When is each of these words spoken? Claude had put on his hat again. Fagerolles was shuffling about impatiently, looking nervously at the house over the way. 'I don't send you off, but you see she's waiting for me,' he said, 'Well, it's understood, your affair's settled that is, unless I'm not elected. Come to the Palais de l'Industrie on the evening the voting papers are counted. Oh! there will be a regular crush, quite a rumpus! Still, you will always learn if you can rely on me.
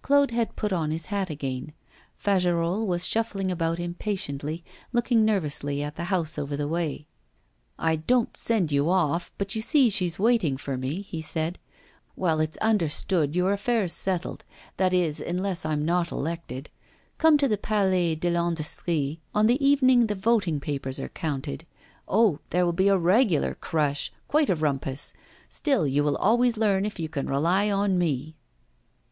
Claude 0.00 0.30
had 0.30 0.54
put 0.54 0.72
on 0.72 0.92
his 0.92 1.06
hat 1.06 1.28
again. 1.28 1.72
Fagerolles 2.16 2.86
was 2.86 3.04
shuffling 3.04 3.50
about 3.50 3.80
impatiently, 3.80 4.62
looking 4.92 5.24
nervously 5.24 5.82
at 5.82 5.96
the 5.96 6.04
house 6.04 6.38
over 6.38 6.56
the 6.56 6.68
way. 6.68 7.08
'I 7.80 7.96
don't 7.96 8.36
send 8.36 8.70
you 8.70 8.88
off, 8.88 9.32
but 9.38 9.56
you 9.56 9.60
see 9.60 9.90
she's 9.90 10.20
waiting 10.20 10.56
for 10.56 10.76
me,' 10.76 11.00
he 11.02 11.20
said, 11.20 11.58
'Well, 12.14 12.38
it's 12.38 12.56
understood, 12.58 13.34
your 13.34 13.52
affair's 13.52 13.92
settled 13.92 14.44
that 14.76 14.92
is, 14.92 15.20
unless 15.20 15.64
I'm 15.66 15.84
not 15.84 16.12
elected. 16.12 16.70
Come 17.18 17.36
to 17.38 17.48
the 17.48 17.58
Palais 17.58 18.14
de 18.14 18.30
l'Industrie 18.30 19.20
on 19.34 19.48
the 19.48 19.60
evening 19.66 20.06
the 20.06 20.14
voting 20.14 20.60
papers 20.60 21.00
are 21.00 21.08
counted. 21.08 21.66
Oh! 22.06 22.38
there 22.50 22.64
will 22.64 22.72
be 22.72 22.86
a 22.86 22.96
regular 22.96 23.56
crush, 23.56 24.12
quite 24.28 24.48
a 24.48 24.54
rumpus! 24.54 25.12
Still, 25.48 25.88
you 25.88 26.04
will 26.04 26.16
always 26.18 26.56
learn 26.56 26.84
if 26.86 27.00
you 27.00 27.08
can 27.08 27.28
rely 27.28 27.68
on 27.68 27.98
me. 27.98 28.36